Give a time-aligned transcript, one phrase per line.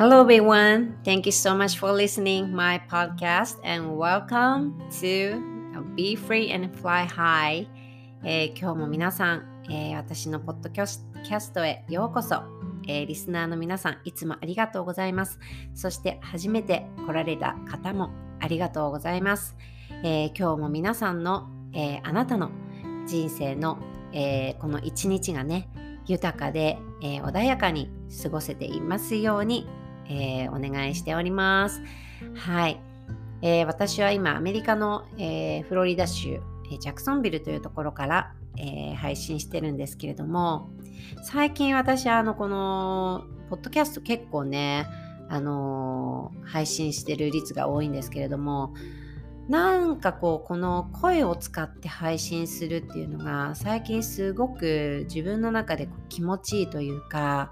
[0.00, 0.96] Hello everyone.
[1.04, 5.36] Thank you so much for listening my podcast and welcome to
[5.94, 7.66] Be Free and Fly High、
[8.24, 12.36] えー、今日も皆さん、えー、私のポッドキャストへようこそ、
[12.88, 15.38] えー、リスナーの皆さんいつもありがとうございます。
[15.74, 18.08] そして初めて来られた方も
[18.40, 19.54] ありがとうございます、
[20.02, 22.50] え今日も皆さんの、えあなたの
[23.06, 23.78] 人生の、
[24.14, 25.68] えこの一日がね
[26.06, 27.90] 豊かで、え穏やかに
[28.22, 29.68] 過ごせていますように、
[30.10, 31.80] えお願いしております。
[32.34, 32.80] はい、
[33.42, 36.40] え私は今アメリカの、えフロリダ州
[36.72, 40.70] えジャクソンビルというところから、え、配信してるんですけれども
[41.22, 44.86] 最近私あのこのポッドキャスト結構ね
[45.28, 48.74] あの、配信してる率が多いんですけれども
[49.48, 57.50] なんかこうこの声を使って配信するっていうのが最近すごく自分の中で気持ちいいというか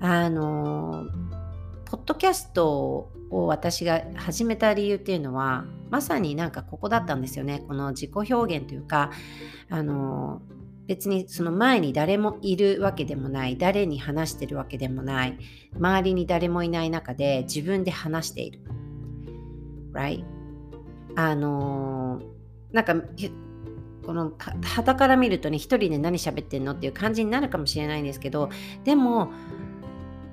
[0.00, 1.06] あの
[1.90, 7.64] ポッドキャストを私が始めた理由っていうのはまさになんかここだったんですよね。
[7.66, 9.10] この自己表現というか
[9.70, 10.42] あの
[10.86, 15.38] 別にその前に誰もいるわけでもない誰に話してるわけでもない
[15.74, 18.60] 周りに誰もいない中で自分で話している。
[19.92, 20.24] Right?
[21.16, 22.20] あの
[22.70, 22.96] なんか
[24.04, 28.50] この旗から見るとね一人で何喋ってんのっていう感じになるかもしれないんですけど
[28.84, 29.32] でも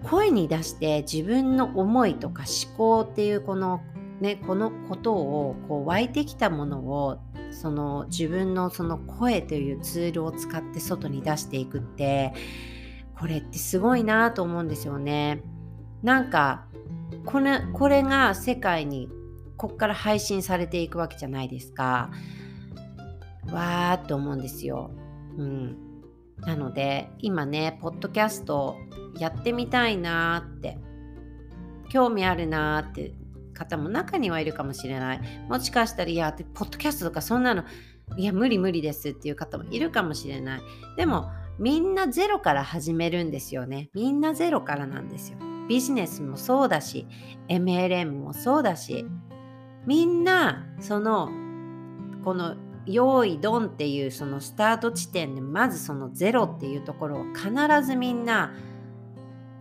[0.06, 3.82] 声に出して自分の思いとか思考っていうこの
[4.22, 7.18] ねこのことをこう湧いてきたものを
[7.52, 12.34] その自分のその声というツールを使って外に出していくって
[13.20, 15.42] これってすごいなと思うんですよね。
[16.04, 16.66] なんか
[17.26, 19.10] これこれが世界に
[19.58, 22.12] こっから配信されていくわけじゃないですか。
[23.52, 24.92] わーっと思うんですよ。
[25.38, 25.85] うん。
[26.40, 28.78] なので今ねポッドキャスト
[29.18, 30.78] やってみたいなって
[31.90, 33.14] 興味あるなって
[33.54, 35.22] 方も中にはいるかもしれない。
[35.48, 37.64] もしかしたらいやポッドキャストとかそんなの
[38.18, 40.62] いや無理無理ですっていう方もいるかもしれない。
[40.98, 43.90] でもみんなゼロから始めるんですよね。
[43.94, 45.38] みんなゼロからなんですよ。
[45.70, 47.08] ビジネスもそうだし
[47.48, 49.06] MLM もそうだし
[49.88, 51.30] みんなその
[52.24, 57.50] この用意ドンっていうそのスタート地点でまずそのゼロっていうところを必
[57.86, 58.54] ずみんな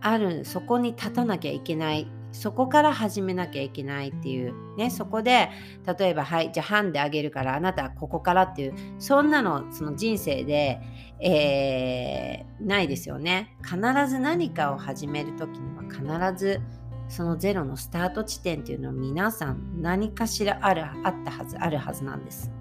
[0.01, 0.45] ある。
[0.45, 2.07] そこに立たなきゃいけない。
[2.31, 4.53] そこから始めなきゃいけないっていう。
[4.77, 5.49] ねそこで
[5.97, 8.73] 例えばはいじゃあハンであげるからあなたはここからっていう。
[8.99, 10.79] そんなのその人生で、
[11.19, 13.55] えー、ないですよね。
[13.63, 13.77] 必
[14.07, 16.61] ず何かを始める時には必ず
[17.07, 22.51] そのゼロのスタート地点っていうのは皆さん何かしらあるあったはずあるはずなんです。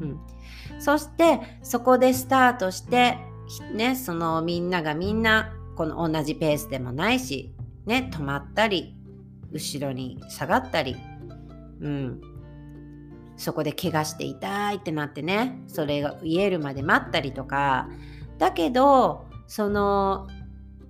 [0.00, 0.20] うん、
[0.78, 3.18] そしてそこでスタートして
[3.72, 7.54] ねそのみんながみんなこの同じペースでもないし
[7.86, 8.94] ね止まったり
[9.52, 10.96] 後ろに下がったり、
[11.80, 12.20] うん、
[13.36, 17.88] そこで怪我して痛いってなってねそれが癒えるまで待ったりとか
[18.38, 20.26] だけどその、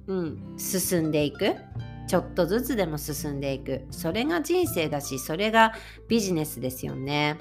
[0.06, 1.56] うん、進んでいく。
[2.08, 3.84] ちょっとずつでも進んでいく。
[3.90, 5.72] それが人生だしそれが
[6.08, 7.36] ビジネスですよね。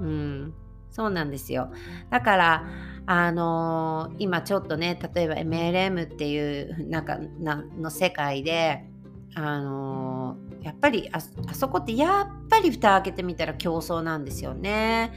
[0.00, 0.54] うん。
[0.94, 1.72] そうなんですよ
[2.08, 2.64] だから
[3.06, 8.86] あのー、今ちょっとね例えば MLM っていうなんかなの世界で
[9.34, 15.12] あのー、やっぱりあそこってやっぱり蓋開けてみたら競争なんですよね。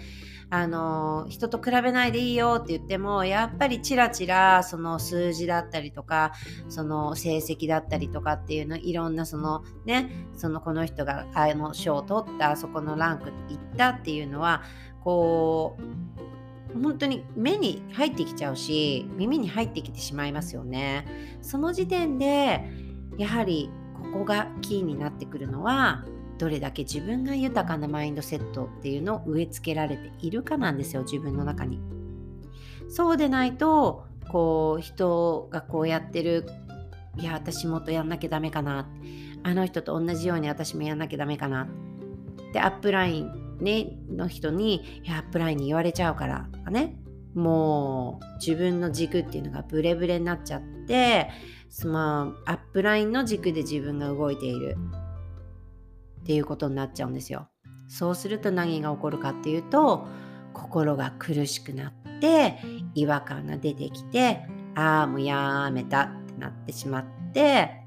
[0.50, 6.32] あの人と比べないでいいよって言ってもやっぱりチラチラその数字だったりとか
[6.70, 14.64] その成績だったりとかっていうのいろんなそのねそのこの人があの賞を取ったそこのランクいったっていうのは
[15.08, 15.78] こ
[16.76, 21.06] う本当に目に入ってきちゃうし耳に入ってきてしまいますよね。
[21.42, 22.70] その時点で
[23.18, 23.70] やはり
[24.12, 26.04] ここがキーになってくるのは
[26.38, 31.80] どれだけ自分が豊かなマインドセットっていうのを植え付けられているかなんですよ自分の中に。
[32.90, 36.50] そうでないとこう人がこうやってる
[37.18, 38.90] いや私もっとやんなきゃダメかな
[39.44, 41.70] あの人と同じように私もやんなきゃダメかな
[42.52, 46.96] でアップライン、ね、の人にいやプライに言われちゃうからね
[47.34, 51.30] もう自分の軸っていうのがブレブレになっちゃって
[51.70, 54.78] そのアップラインの軸で自分が動いている
[56.22, 57.50] っていうことになっちゃうんですよ。
[57.88, 60.08] そうすると何が起こるかっていうと
[60.54, 62.60] 心が苦しくなって
[62.96, 64.42] 違和感が出てきて
[64.76, 67.87] ああもうやめたってなってしまって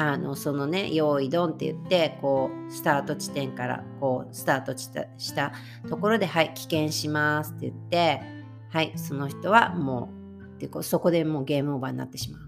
[0.00, 5.52] あのそのね用意ドンって言ってこうスタート地点からこうスタートした
[5.88, 8.22] ところではい棄権しますって言って
[8.70, 10.10] はいその人はも
[10.56, 12.42] うでこうそこでもうゲームオーバーになってしまう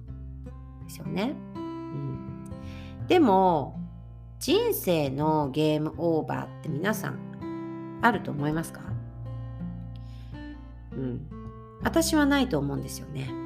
[0.84, 1.34] ですよね。
[1.56, 2.46] うん、
[3.08, 3.80] でも
[4.38, 8.82] 人生のゲームオーバーって皆さんあると思いますか？
[10.92, 11.28] うん
[11.82, 13.39] 私はないと思うんですよね。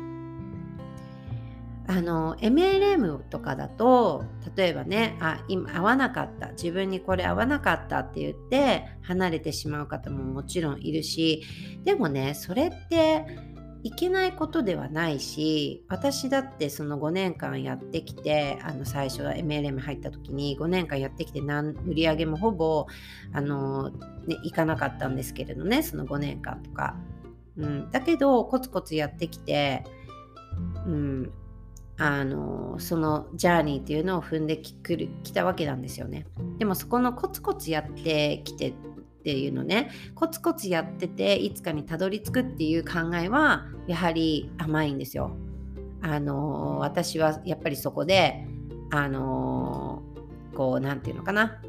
[1.86, 4.24] あの MLM とかだと
[4.56, 11.42] 例えばねあ今合わなかった自分にこれ合わなかったって言って離れてしまう方ももちろんいるし
[11.84, 13.26] でもねそれって
[13.82, 22.86] いけないことではないし私だってその5年間やってきてあの最初は MLM 入った時に5年間やってきて何売り上げもほぼ
[23.34, 26.96] あの、ね、いかなかったんですけれどねその5年間とか、
[27.58, 29.84] うん、だけどコツコツやってきて、
[30.86, 31.32] うん、
[31.96, 36.26] あのそのジャーニーっていうのを踏んできくるきたわけなんですよね。
[36.58, 38.74] でもそこのコツコツやってきてっ
[39.22, 45.36] ていうのねコツコツやってていつかにたどり着くっていう考えはやはり甘いんですよ。
[46.02, 48.46] あの私はやっぱりそこで
[48.90, 50.02] あの
[50.54, 51.60] こう何て言うのかな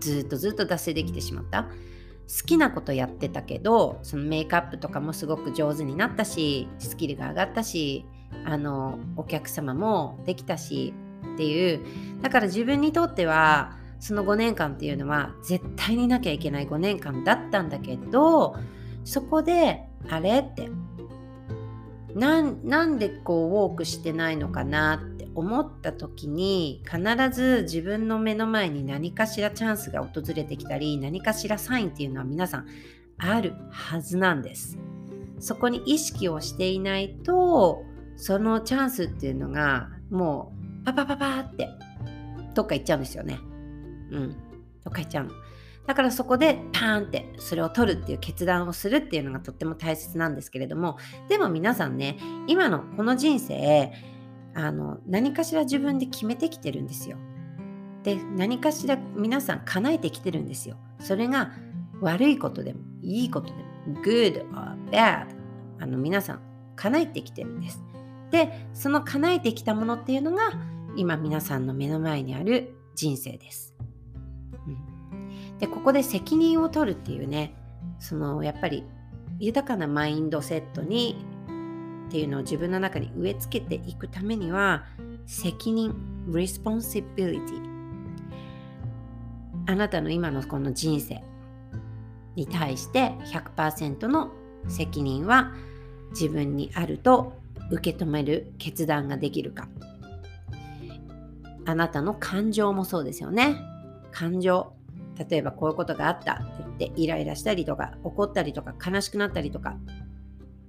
[0.00, 1.68] ずっとずっと達成できてしまった。
[2.28, 8.04] 好きなことやってたけどそのメイクアップとかもすごく上手になったしスキルが上がったし
[8.44, 10.94] あのお客様もできたし
[11.34, 11.80] っていう
[12.22, 18.56] だから自分にとってはその5年間っていうのは絶対になきゃいけない5年間だったんだけど
[19.04, 20.70] そこであれって
[22.14, 27.00] なんでこうウォークしてないのかなって思った時に必
[27.30, 32.66] ず自分の目の前に何かしらチャンスが訪れてきたり何かしらサインっていうのは皆さん
[33.18, 34.78] あるはずなんです。
[35.38, 37.84] そこに意識をしていないと
[38.18, 41.68] そのチャンスっていうのがもうパパパパって
[42.54, 43.38] どっか行っちゃうんですよね。
[44.10, 44.32] うん。
[44.84, 45.30] どっか行っちゃうの。
[45.86, 50.98] だからそこでパーンってそれを取るっていう決断をするっていうのがとっても大切なんですけれども
[51.30, 53.90] でも皆さんね今のこの人生
[54.54, 57.16] あの何かしら自分で決めてきてるんですよ。
[58.02, 60.76] で何かしら皆さん叶えてきてるんですよ。
[61.00, 61.52] それが
[62.00, 65.26] 悪いことでもいいことでも good or bad
[65.80, 66.40] あの皆さん
[66.76, 67.87] 叶えてきてるんです。
[68.30, 70.52] でその叶えてきたものっていうのが
[70.96, 73.74] 今皆さんの目の前にある人生です。
[74.66, 77.54] うん、でここで責任を取るっていうね
[77.98, 78.84] そのやっぱり
[79.38, 81.24] 豊かなマインドセットに
[82.08, 84.86] っていうのを自分の中に植え付けていくためには
[85.26, 85.94] 責任
[86.28, 87.62] responsibility
[89.66, 91.22] あなたの今のこの人生
[92.34, 94.32] に対して100%の
[94.66, 95.52] 責任は
[96.10, 97.34] 自分にあると
[97.70, 99.68] 受け止める決断ができるか。
[101.64, 103.56] あなたの感情もそうですよね。
[104.10, 104.72] 感情。
[105.28, 109.76] 例えばこういうことがあったって言ってイライラしたりとか怒ったりとか悲しくなったりとか。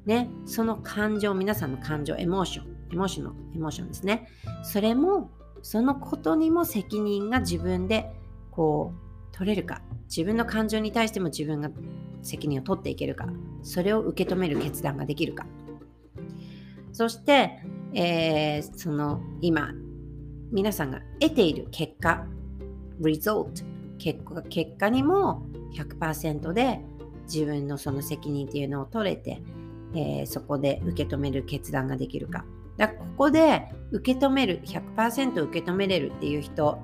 [0.06, 0.30] ね。
[0.46, 4.28] その感情皆さんの感情エモーションエモーションのエモーションですね。
[4.63, 5.31] それも
[5.62, 8.12] そのことにも責任が自分で
[8.51, 9.81] こう取れるか。
[10.10, 11.69] 自分の感情に対しても自分が
[12.24, 13.28] 責任を取っていけるか。
[13.62, 15.46] それを受け止める決断ができるか。
[17.00, 17.62] そして、
[17.94, 19.72] えー、その今
[20.51, 22.28] 皆さんが得ている結果
[23.00, 23.63] result
[23.98, 25.44] 結果結果にも
[25.78, 26.81] 100%で
[27.24, 29.42] 自分のその責任っていうのを取れて、
[29.96, 32.44] えー、そこで受け止める決断ができるか。
[32.75, 36.79] だここで受け止める100%受け止めれるっていう人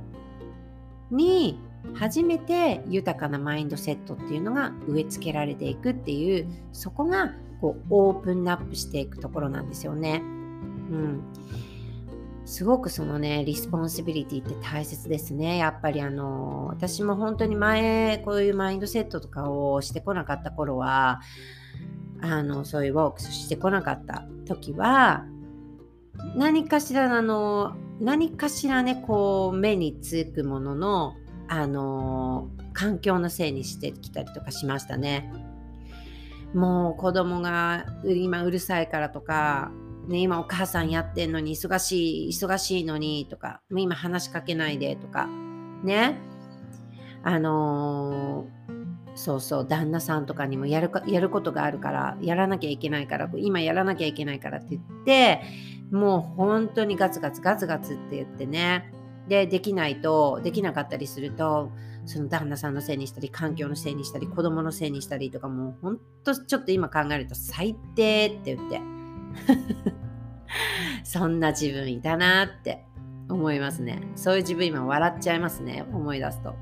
[1.12, 1.60] に
[1.94, 10.22] 初めて豊かなマインドセットっていうのが植え付けられていくっていうそこがこうオープンアップしていくところなんですよね。
[10.24, 11.24] うん。
[12.46, 15.58] すごくそのね、 responsibility って大切ですね。
[15.58, 21.22] やっぱりあの、私も本当に前、こういうマインドセットとかをしてこなかった頃は、
[22.22, 25.26] あの、そういう works してこなかった時は、
[26.36, 31.16] 何かしらあの、何かしらね、こう、目につくものの、
[31.48, 35.32] あの、環境のせいにしてきたりとかしましたね。
[36.54, 39.72] もう子供が今うるさいからとか、
[40.08, 45.28] ね、今お母さんやってんのに忙しい、忙しいのにとか、もう今話しかけないでとか、
[45.84, 46.18] ね。
[47.24, 55.42] あのー、そうそう、旦那さんとかにもやるかやることがあるから、やらなきゃいけないから、今やらなきゃいけないからって言って、
[55.92, 58.94] もう本当にガツガツガツガツって言ってね。
[59.28, 61.72] で、できないと、できなかったりすると、
[62.06, 68.82] その旦那さんのせいにしたり、環境のせいにしたり、子供のせいにしたりとか、もうほんとちょっと今考えると最低って言って。
[71.04, 72.86] そんな自分いたなって
[73.30, 74.02] 思いますね。
[74.16, 75.86] そういう自分今笑っちゃいますね。
[75.92, 76.56] 思い出すと。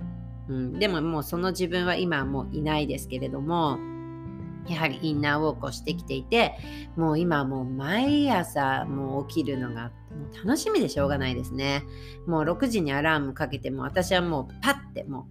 [0.50, 3.78] うん、でももうその自分は今はもういないですけれども、
[4.68, 6.56] やはりインナーウォークをしてきていて
[6.96, 9.92] もう今もう毎朝もう起きるのが
[10.46, 11.84] 楽しみでしょうがないですね。
[12.28, 15.28] もう6時にアラームかけても私はもうパッても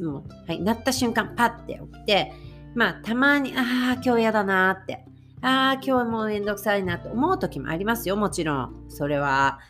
[0.00, 2.32] うもう、はい、鳴った瞬間パッて起きて
[2.74, 5.04] まあたまにああ今日嫌だなって
[5.40, 8.84] ああ今日もうめんどくさいなと思う時もありますよもちろん。
[8.88, 9.60] それは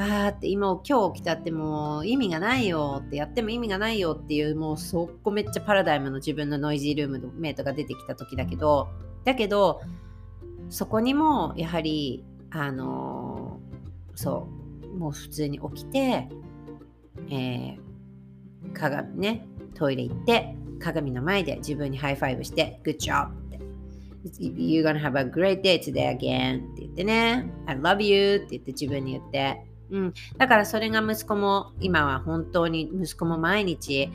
[0.00, 8.88] あーって今今日起きたってもう意味がないよってやっても意味がないよっていうもうそこめっちゃパラダイムの自分のノイジールームのメイトが出てきた時だけど
[9.26, 9.82] だけど
[10.70, 14.48] そこにもやはりあのー、そ
[14.82, 16.28] うもう普通に起きて、
[17.28, 17.78] えー、
[18.72, 23.60] 鏡ねトイレ行って鏡の前で自分に high five して「Good job」って。
[24.38, 27.50] You're gonna have a great day today again って言ってね。
[27.66, 29.69] I love you って言って自分に言って。
[29.90, 34.10] うん、だからそれが息子も今は本当に息子も毎日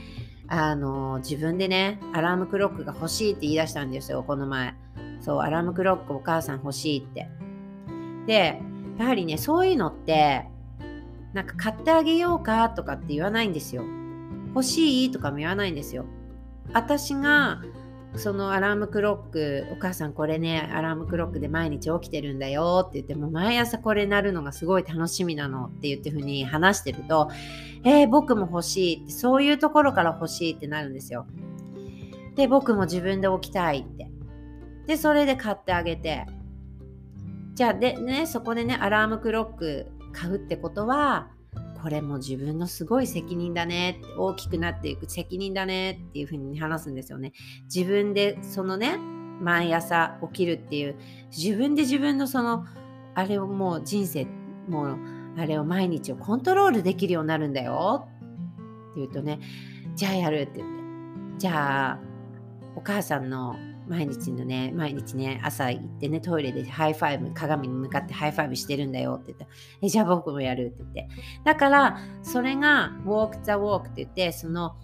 [0.47, 4.75] あの自分でね alarm clock が欲しいって言い出したんですよこの前。
[5.21, 7.27] そう alarm clock お母さん欲しいって。
[8.27, 8.61] で
[8.97, 10.47] やはりねそういうのって
[11.33, 13.83] なんか買ってあげようかとかって言わないんですよ。
[14.49, 16.05] 欲しいとかも言わないんですよ。
[16.73, 17.61] 私が
[18.17, 27.29] そのアラームクロック、お母さんこれね、アラームクロックで毎日起きてるんだよって言って、も毎朝これ鳴るのがすごい楽しみなのって言ってふうに話してると、
[27.83, 31.25] えー、僕も欲しいって、そういうところから欲しいってなるんですよ。
[32.35, 34.09] で、僕も自分で起きたいって。
[34.87, 36.25] で、それで買ってあげて。
[37.53, 41.29] じゃあ、でね、そこでね、アラームクロック買うってことは、
[41.85, 44.01] これも自分のすごい責任だね。
[44.17, 47.31] 大きくなっていく責任だねっていうふうに話すんですよね。
[47.71, 48.97] 自分でそのね
[49.39, 50.95] 毎朝起きるっていう
[51.29, 52.65] 自分で自分のその
[53.13, 54.25] あれをもう人生
[54.67, 54.97] もう
[55.37, 58.07] あれを毎日をコントロールできるようになるんだよ。
[58.91, 59.39] って言うとね
[59.93, 61.37] じゃあやるって言って。
[61.37, 61.99] じゃあ
[62.75, 69.51] お母さんの毎日のね、毎日ね、朝行ってね、トイレで high five、鏡に向かって high five してるんだよって言ったら、
[69.81, 71.09] え、じゃあ僕もやるって言って。
[71.43, 74.75] だから、それが walk the walk って言って、その、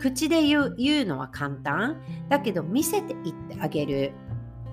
[0.00, 2.00] 口で言う言うのは簡単。
[2.28, 4.12] だけど見せていってあげる。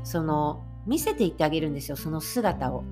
[0.04, 2.84] その見せていってあげるんですよその姿を。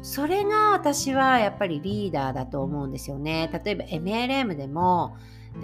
[0.00, 3.50] それが私はやっぱりリーダーだと思うんですよね。
[3.64, 5.16] 例えば MLM でも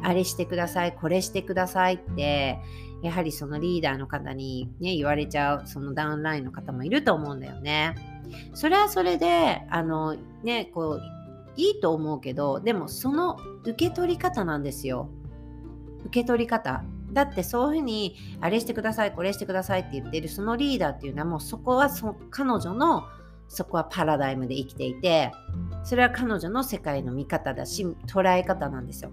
[0.03, 2.59] あれしてくださいこれしてくださいって
[3.03, 7.95] やはりそのリーダーの方に、ね、言われちゃうそのダウンラインの方もいると思うんだよね。
[8.55, 11.03] それはそれであのねこう
[11.57, 15.11] いいと思うけどでもその受け取り方なんですよ。
[16.07, 16.83] 受け取り方。
[17.13, 23.05] だってそういうふうにあれしてくださいこれしてくださいって言ってるそのリーダーっていうのはもうそこはそ彼女の
[23.49, 25.31] そこはパラダイムで生きていて
[25.85, 29.13] それは彼女の世界の見方だし捉え方なんですよ。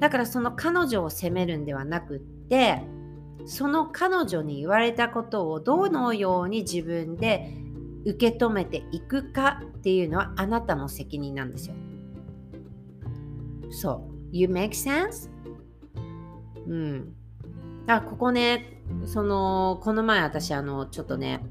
[0.00, 2.82] だからその彼女を責めるんではなくって
[3.46, 7.54] その彼女に言われたことをどのように自分で
[8.04, 11.74] 受け止めていくかっていうのはあなたの責任なんですよ。
[13.70, 14.10] そう。
[14.32, 15.30] You make sense?
[16.66, 17.14] うん。
[17.86, 21.44] あ、ここね、その、この前私、あの、ちょっとね、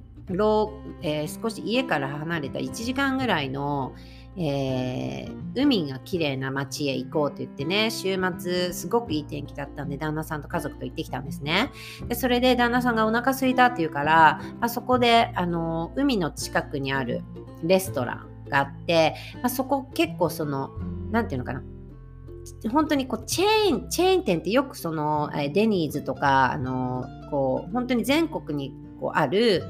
[1.02, 3.94] えー、少し家から離れた1時間ぐらいの、
[4.42, 11.72] えー、海が綺麗な街へ行こうと言ってね、週末すごくいい天気だったんで、旦那さんと家族と行ってきたんですね。
[12.08, 17.22] で、それで旦那さんがお腹空いたって言うから、あそこで、あの、海の近くにある
[17.64, 20.70] レストランがあって、まあ、そこ結構その、
[21.12, 21.62] なんていうのかな、
[22.72, 29.64] 本当にこうチェーンチェーン店ってよくそのデニーズとかあのこう本当に全国にこうある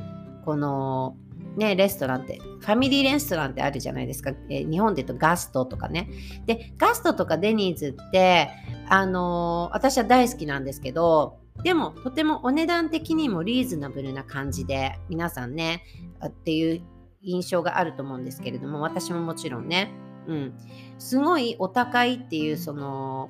[0.45, 1.17] この
[1.56, 4.32] ね、レストランって、ファミリーレストランってあるじゃないですか。
[4.50, 6.10] えー、日本で言うとガストとかね。
[6.46, 8.50] で、ガストとかデニーズって、
[8.88, 15.84] あのー、私は大好きなんですけど、でも、とてもお値段的にもリーズナブルな感じで、皆さんね、
[16.25, 16.82] っていう
[17.22, 19.91] 印象があると思うんですけれども、私ももちろんね、
[20.27, 20.53] うん、
[20.98, 23.29] すごいお高いっていう、その、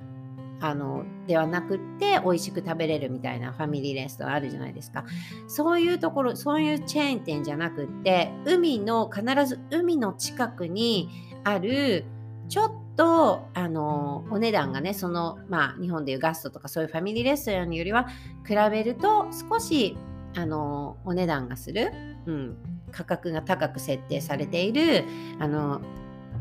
[0.61, 5.05] あのではなくって美味しく食べれるみたいなファミリーレストランあるじゃないですか。
[5.47, 11.09] そういうところそういうチェーン店じゃなくって海の必ず海の近くに
[11.43, 12.05] ある
[12.49, 18.07] ちょっとあのお値段がねそのまあ日本でいうガストとかそういうファミリーレストランよりは
[18.45, 19.95] 比べると少し
[20.35, 21.91] あのお値段がする、
[22.25, 22.57] うん、
[22.91, 25.05] 価格が高く設定されている
[25.39, 25.81] あの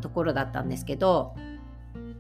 [0.00, 1.34] ところだったんですけど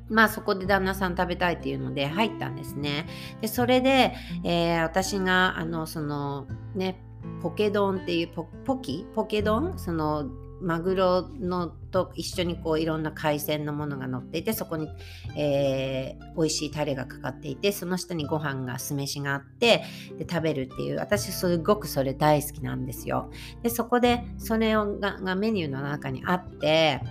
[0.08, 3.06] まあそこで旦那さん食べたいっていうので入ったんですね。
[3.40, 7.02] で、それで、えー、私があのそのね、
[7.42, 9.06] ポケドンっていうポポキ？
[9.14, 10.28] ポケドンその
[10.60, 14.88] マグロのと一緒にこういろんな海鮮のものが乗っていてそこに、
[15.36, 19.84] えー、美味しいタレがかかっていてその下にご飯が酢飯があって
[20.18, 23.30] で食べるっていう私すごくそれ大好きなんですよ。
[23.62, 24.86] でそこでそれが
[25.20, 27.02] がメニューの中にあって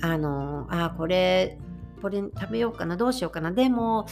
[0.00, 1.58] あのあこれ
[2.02, 4.06] これ食べようかなどうしようかなでも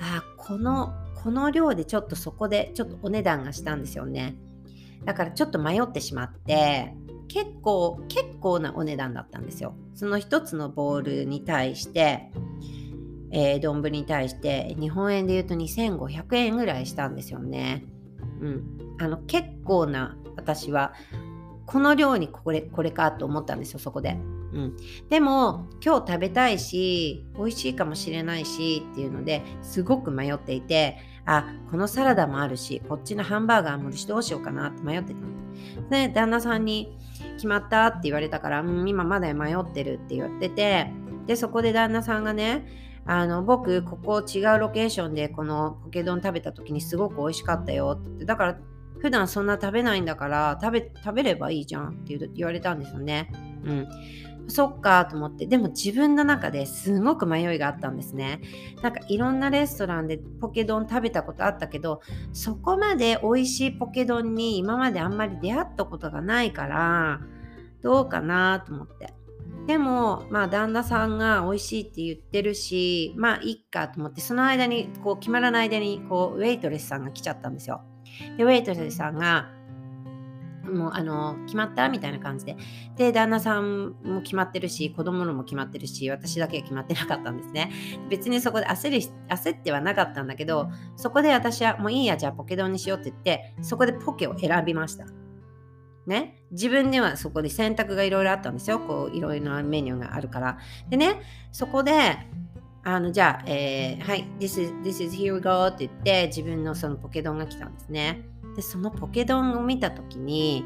[0.00, 4.36] あこのこの量でちょっとそこでちょっとお値段がしたんですよね。
[5.04, 6.94] だからちょっと迷ってしまって
[7.28, 9.74] 結構結構なお値段だったんですよ。
[9.94, 12.32] その一つのボールに対して
[13.30, 17.84] えー、丼に対して日本円で言うと2500円ぐらいしたんですよね。
[18.40, 20.94] うん、あの結構な私は
[21.66, 24.16] この量にこれこれかと思ったんですよそこで。
[24.52, 24.76] うん、
[25.10, 35.18] でも今日食べたいし美味しいかもしれないしっていうのですごく迷っていてあこのサラダもあるしこっちのハンバーガーもあるしどうしようかなって迷ってた
[35.90, 36.96] で旦那さんに
[37.34, 37.86] 決まった？
[37.88, 40.90] って言われたから、うん、今まだ迷ってるって言ってて
[41.26, 42.66] でそこで旦那さんがね
[43.04, 48.58] あの僕ここ違うロケーションでこのポケ丼食べた時にすごく美味しかったよってだから
[49.00, 53.30] 普段そんな食べないんだから食べ食べればいいじゃんって言われたんですよね。
[53.64, 53.88] うん。
[54.48, 55.46] そっかと思って。
[55.46, 58.40] でも自分の中ですごく迷いがあったんですね。
[58.82, 62.00] なんかいろんなレストランでポケ丼食べたことあったけど
[62.32, 67.20] そこまで美味しいポケ丼に今まであんまり出会ったことがないから
[67.82, 69.12] どうかなと思って。
[69.66, 77.82] でもまあ旦那さんが美味しいって言ってるしまあいっかと思ってその間にこう決まらない間にこうウェイトレスさんが来ちゃったんですよ。
[78.38, 79.57] でウェイトレスさんが
[80.68, 81.88] もうあの決まった？
[81.88, 82.56] みたいな感じで
[82.96, 87.72] で旦那さんも決まってるし子供のも決まってるし私だけは決まってなかったんですね
[88.10, 95.06] 別にそこで焦り焦ってはなかったんだけどそこで私はもういいやじゃあポケ丼にしようって言ってそこでポケを選びました
[96.06, 98.80] ね、自分ではそこで選択がいろいろあったんですよ。
[98.80, 100.58] こういろいろなメニューがあるから。
[100.88, 101.20] でね、
[101.52, 102.16] そこで、
[102.82, 108.22] あのじゃあ、えー、はい、this is, this is here we go って言って自分のそのポケ丼が来たんですね。
[108.58, 110.64] でそのポケ丼を見た時に、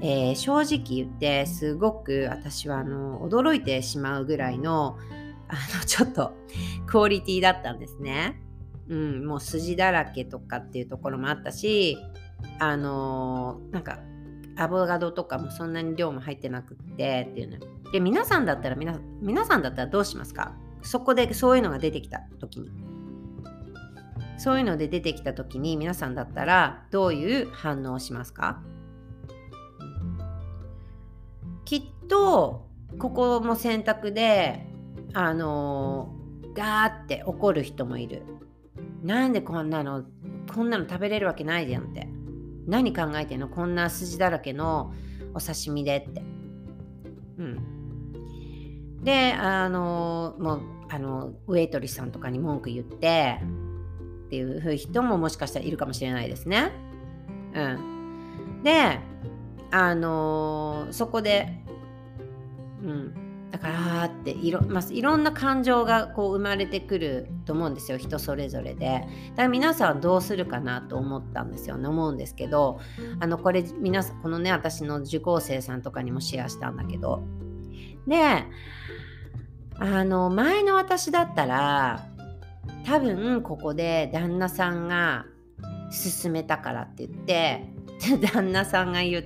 [0.00, 4.96] えー、正直言ってすごく私はあの驚いてしまうぐらいの
[5.48, 6.32] あの ちょっと
[6.86, 8.40] クオリティだったんですね。
[8.88, 11.98] うん、もう筋だらけとかっていうところもあったし
[12.60, 13.98] あのー、なんか
[14.56, 17.92] アボカドとかもそんなに量も入ってなくってっていうの。
[17.92, 20.54] で皆さんだったら皆皆さんだったらどうしますか？
[20.80, 22.93] そこでそういうのが出てきた時に。
[24.36, 28.62] そういうので出てきた時に皆さんだったらどういう反応をしますか？
[31.64, 32.68] きっと
[32.98, 34.66] ここも選択で
[35.12, 36.14] あの
[36.54, 38.22] ガーって怒る人もいる。
[39.02, 40.04] なんでこんなの
[40.54, 42.08] こんなの食べれるわけないじゃんって。
[42.66, 43.48] 何考えてんの？
[43.48, 44.94] こんな筋だらけの
[45.34, 46.22] お刺身でって。
[47.36, 49.02] うん。
[49.02, 53.38] で、あの、もう、あの、ウェイトリスさんとかに文句言って、
[54.34, 56.72] っていう人ももしかしたらいるかもしれないですね。
[57.54, 58.62] うん。
[58.64, 58.98] で、
[59.70, 61.62] あのー、そこで、
[62.82, 63.14] うん。
[63.52, 72.80] だからっていろ,、まあ、いろんな感情がこう生まれてくると思うんですよ人それぞれでだから皆さんどうするかなと思ったんですよね思うんですけど
[73.20, 77.22] あのこれ皆さんこのね私の受講生さんとかにもシェアしたんだけど
[78.08, 78.42] で
[79.78, 82.08] あの前の私だったら
[82.84, 85.26] 多分ここで旦那さんが
[86.22, 87.64] 勧めたからって言って
[88.32, 89.24] 旦那さんが言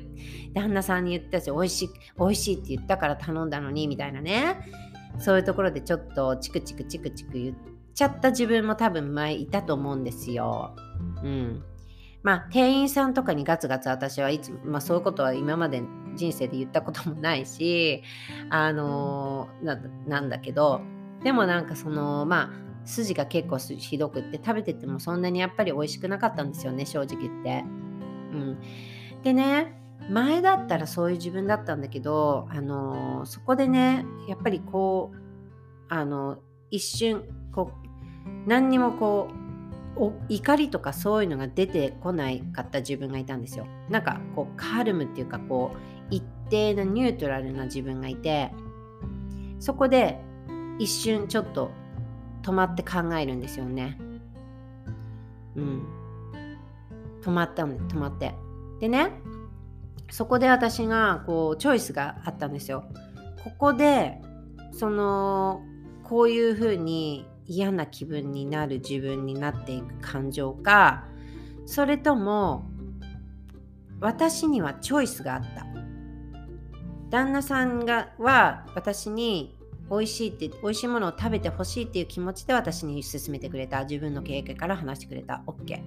[0.54, 4.60] 旦那さんに言ったし美味しい美味しいって言ったから頼んだのにみたいなね
[5.18, 7.56] そういうところでちょっとチクチクチクチク言っ
[7.94, 10.76] ちゃった自分も多分前いたと思うんですよ。
[11.24, 11.62] うん。
[12.22, 15.82] まあ店員さんとかにガツガツ私はいつも、まあ、そういうことは今まで
[16.14, 18.02] 人生で言ったこともないし
[18.50, 20.80] あのー、なんだけど
[21.22, 27.64] でもなんかそのまあ筋が結構ひどくって食べててもそんなにやっぱり美味しくなかったんですよね正直言って。
[28.32, 28.58] うん、
[29.22, 29.78] でね
[30.10, 35.16] 前だったらそういう自分だったんだけど、あのー、そこでねやっぱりこう
[35.90, 36.38] あの
[36.70, 39.28] 一瞬こう何にもこ
[39.98, 43.66] う怒りとかそういうのが出てこないかった自分がいたんですよ。
[43.90, 45.78] なんかこうカルムっていうかこう
[46.10, 48.50] 一定のニュートラルな自分がいて
[49.58, 50.20] そこで
[50.78, 51.70] 一瞬ちょっと
[52.48, 53.98] 止まって考えるんですよね。
[55.54, 55.86] うん。
[57.20, 58.34] 止まったんで、止まって。
[58.80, 59.12] でね、
[60.10, 62.84] そこで私がこうチョイスがあったんですよ。
[63.44, 64.22] ここで
[64.72, 65.62] その
[66.04, 71.04] こういうふうに嫌な気分になる自分になっていく感情か
[71.66, 72.70] それとも
[74.00, 75.66] 私にはチョイスがあった。
[77.10, 79.57] 旦那さんがは私に
[79.90, 83.84] 美味しいって美味しいものを食べてほしいっていう気持ちで私に勧めてくれた。
[83.84, 85.42] 自分の経験から話してくれた。
[85.46, 85.82] OK,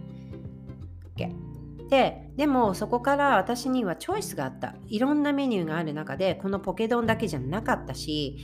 [1.16, 1.52] OK
[1.90, 4.76] ででもそこから私にはチョイスがあった。
[4.88, 8.38] いろんなメニューがある中でこのポケ丼だけじゃなかったし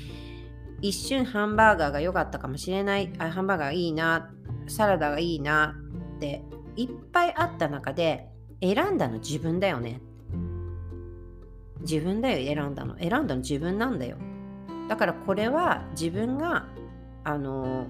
[0.82, 3.12] 一瞬ハンバーガーが良かったかもしれない。
[3.18, 4.32] あハンバーガーいいな。
[4.68, 5.76] サラダがいいな。
[6.18, 6.44] って
[6.76, 8.28] いっぱいあった中で
[8.62, 10.02] 選んだの自分だよね。
[11.82, 12.98] 自分だよ選んだの。
[13.00, 14.18] 選んだの自分なんだよ
[14.88, 16.66] だからこれは自分が
[17.24, 17.88] あの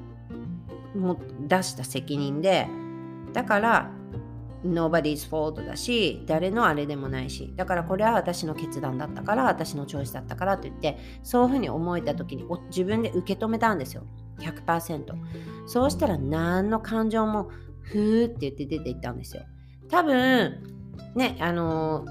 [0.95, 2.67] も出した責任で
[3.33, 3.91] だから
[4.65, 14.03] nobody's fault だし誰のあれでもないしだからこれは私の決断だったから私のチョイスだったからと言ってそういうふうに思えた時に自分で受け止めたんですよ。
[14.39, 15.05] 100%
[15.67, 17.49] そうしたら何の感情も
[17.81, 19.43] ふーって言って出ていったんですよ。
[19.89, 20.63] 多分
[21.15, 22.05] ねあの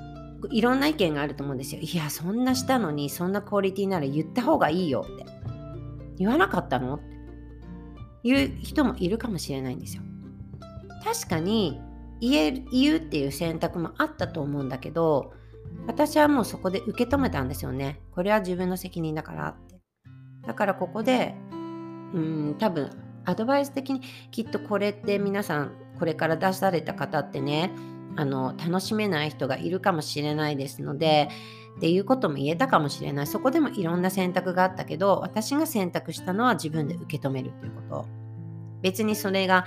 [0.51, 1.81] いろんな意見があると思うんですよ。
[1.81, 5.25] いや、そんなしたのに、そんなクオリティなら言った方がいいよって。
[6.19, 7.17] 言わなかったのって
[8.25, 10.03] 言う人もいるかもしれないんですよ。
[11.05, 11.81] 確かに
[12.21, 15.33] 言え言うっていう選択もあったと思うんだけど、
[15.87, 18.01] 私はもうそこで受け止めたんですよね。
[18.13, 19.77] これは自分の責任だからって。
[20.47, 21.35] だからここで、
[22.15, 22.91] うん、多分
[23.25, 27.73] アドバイス的にきっとこれって皆さんこれから出された方ってね
[28.17, 31.29] あの楽しめない人がいるかもしれないですので
[31.77, 33.27] っていうことも言えたかもしれない。
[33.27, 38.27] そこでもいろんな選択があったけど私が選択したのは自分で受け止めるっていうこと。
[38.83, 39.67] 別にそれが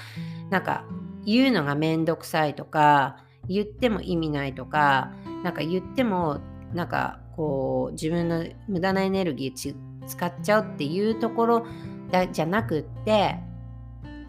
[0.49, 0.85] なんか
[1.25, 5.11] 言うのがめんどくさいとか言っても意味ないとか
[5.43, 6.39] なんか言っても
[6.73, 9.75] なんかこう自分の無駄なエネルギー
[10.07, 11.67] 使っちゃうっていうところ
[12.11, 13.35] だじゃなくって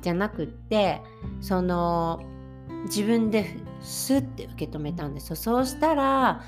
[0.03, 1.01] じゃなくって
[1.41, 2.21] その
[2.85, 5.37] 自分でスッて受け止めたんですよ。
[5.37, 6.43] そうしたら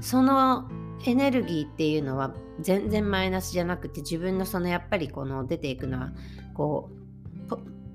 [0.00, 0.68] その
[1.04, 6.12] エネルギーっていうのは全然マイナスじゃなくて自分のそのやっぱりこの出ていくのは
[6.54, 6.98] こう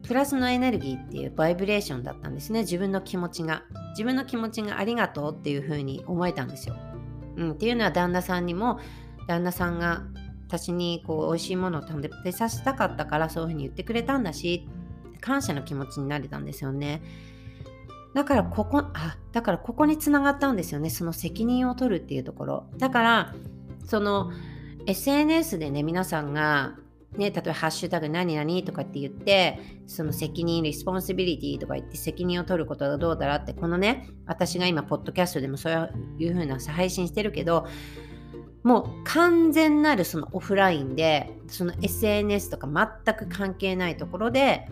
[0.07, 2.61] プラスのエネルギーっていうバイブレーションだったんですね。
[2.61, 3.63] 自分の気持ちが。
[3.91, 6.75] 自分の気持ちがありがとうっていう風に思えたんですよ、
[7.37, 8.79] うん、っていうのは旦那さんにも
[9.27, 10.03] 旦那さんが
[10.47, 14.67] 私にこう美味しいものを食べさせたかったからそういう風に言ってくれたんだし
[15.21, 17.01] 感謝の気持ちになれたんですよね。
[18.13, 20.89] だからここ、あ、だからここにつながったんですよね。
[20.89, 22.65] その責任を取るっていうところ。
[22.77, 23.35] だから、
[23.85, 24.31] その
[24.85, 26.75] SNS でね、皆さんが、
[27.17, 37.67] ね、例えばハッシュタグ何々とかって言って、その責任、 responsibility とか言って責任を取ることがどうたらって、このね、私が今、ポッドキャストでもそういうふうな配信してるけど、
[38.63, 42.67] もう完全なるそのオフラインで、その SNS とか
[43.05, 44.67] 全く関係ないところで、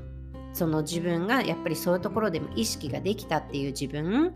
[0.53, 4.33] その自分がやっぱりそういうところでも意識ができたっていう自分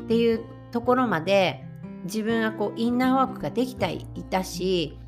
[0.00, 1.64] っていうところまで
[2.04, 4.98] 自分はこう inner work ができていたし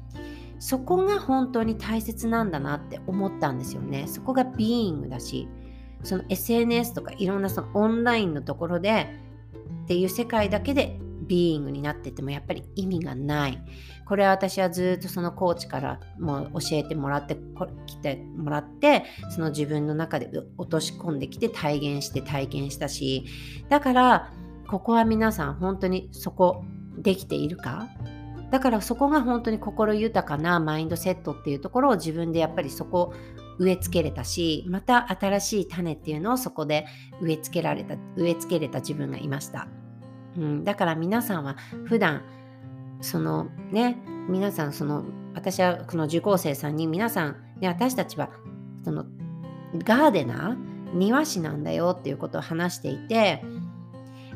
[0.59, 4.07] そこが本当に大切なんだなって思ったんですよね。
[4.07, 5.49] そこがビーイングだし
[6.03, 9.09] その SNS とかいろんなそのオンラインのところで
[9.85, 13.63] っていう世界だけでビーイングになっててもやっぱり意味がない。
[14.07, 17.37] これは私はずっとそのコーチからも教えてもらって
[17.87, 23.27] きてもらってその自分の中で落とし込んできて体現して体験したし
[23.69, 24.33] だから
[24.69, 26.65] ここは皆さん本当にそこ
[26.99, 27.89] できているか？
[28.51, 33.13] だからそこが本当に心豊かなマインドセットっていうところを自分でやっぱりそこ
[33.59, 36.87] 植え付けれたしまた新しい種っていうのをそこで
[37.21, 39.67] 植え付けられた植え付けれた自分がいました、
[40.37, 42.23] うん、だから皆さんは普段
[43.01, 45.05] そのね皆さんその
[45.35, 48.31] 私はこの受講生さんに皆さん、ね、私たちは
[48.85, 49.05] その
[49.85, 53.43] ガーデナー庭師なんだよっていうことを話していて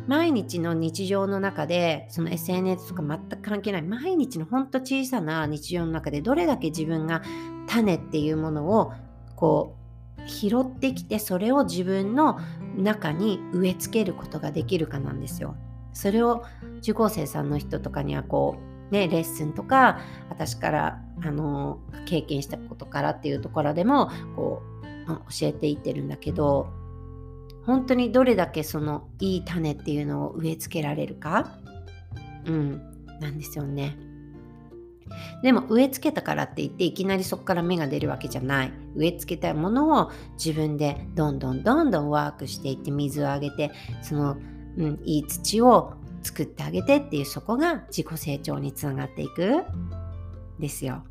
[0.07, 7.23] 毎日の日常の中でその SNS とか全く関係ない毎日のほんと小さな日常の中でどれだけ自分が
[7.67, 8.93] 種っていうものを
[9.37, 9.77] こ
[10.19, 12.39] う拾ってきてそれを自分の
[12.77, 15.57] 中に植え付けることができるかなんですよ。
[15.93, 16.45] それを
[16.79, 18.57] 受講生さんの人とかにはこ
[18.91, 24.63] うねレッスンとか私からあの経験したことからっていうところでもこ
[25.09, 26.69] う教えていってるんだけど
[27.67, 31.59] 本当にどれだけそのいい種っていうのを植え付けられるか？
[32.47, 32.83] うん
[33.21, 33.97] なんですよね。
[35.43, 43.73] でも植え付けたからって言っていきなりそこから芽が出るわけじゃない植え付けたものを自分でどんどんどんどんワークしていって水をあげて
[44.03, 44.37] その
[44.81, 49.65] うん、いい土を作ってあげてっていうそこが自己成長につながっていく。
[50.61, 51.03] ですよ。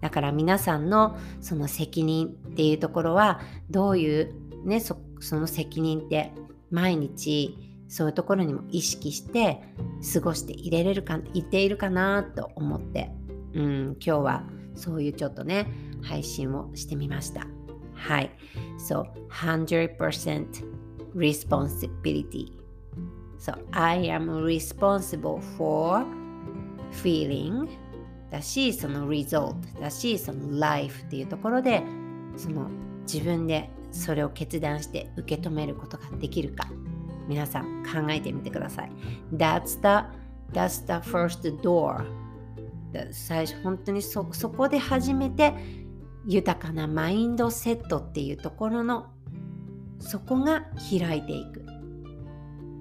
[0.00, 6.32] だから皆さんのその責任っていうところはどういうねその責任って
[6.70, 7.56] 毎日
[7.88, 9.62] そういうところにも意識して
[10.12, 13.10] 過ごしていれれるかいているかなと思って、
[13.54, 15.66] うん、今日はそういうちょっとね
[16.02, 17.46] 配信をしてみました。
[17.94, 18.30] はい。
[18.78, 20.46] So 100%
[21.14, 22.55] responsibility
[23.38, 26.04] So I am responsible for
[26.92, 27.68] feeling
[28.30, 31.82] だしその result だしその life っていうところで
[32.36, 32.68] その
[33.02, 36.68] 自分でそれを決断して受け止めることができるか
[37.28, 38.92] 皆さん考えてみてください。
[39.32, 40.06] That's the,
[40.52, 42.04] that's the first door.
[43.10, 45.52] 最初本当にそそこで初めて
[46.26, 49.06] 豊かなマインドセットっていうところの
[49.98, 51.60] そこが開いていく、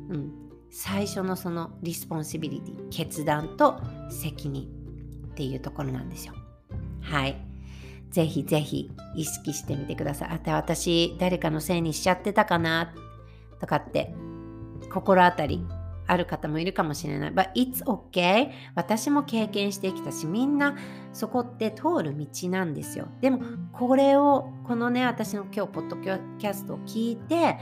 [0.10, 0.44] うん、
[0.78, 4.68] 最初のその responsibility 決断と責任
[5.32, 6.34] っていうところなんですよ
[7.00, 7.38] はい
[8.12, 12.94] ぜひぜひ意識してみてくださいあと私誰かのせいにしちゃってたかな
[13.62, 14.14] とかって
[14.92, 15.66] 心当たり
[16.08, 17.34] ある方もいるかもしれない。
[17.34, 18.52] But it's okay.
[18.76, 20.76] 私も経験してきたし、みんな
[21.14, 23.08] そこって通る道なんですよ。
[23.22, 23.40] でも、
[23.74, 27.58] これを、このね、私の今日、ポッドキャストを聞いて、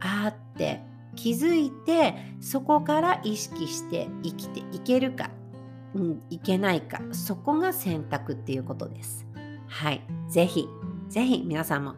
[0.00, 0.82] あーって
[1.14, 5.30] 気づいて、そこから意識して生きていけるか、
[5.94, 9.26] うん、いけないか、そこが選択っていうことです。
[9.68, 10.02] はい。
[10.28, 10.66] ぜひ、
[11.08, 11.94] ぜひ皆さんも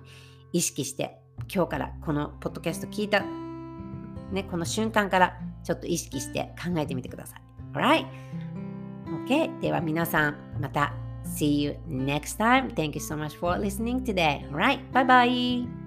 [0.52, 1.18] 意識して、
[1.52, 3.22] 今日からこのポッドキャスト聞いた、
[4.32, 7.40] ね、この瞬間からちょっと意識して考えてみてください。
[7.74, 8.06] Alright?
[9.26, 9.60] OK?
[9.60, 12.72] では皆さん、また See you next time.
[12.74, 14.48] Thank you so much for listening today.
[14.50, 14.80] Alright?
[14.92, 15.85] Bye bye.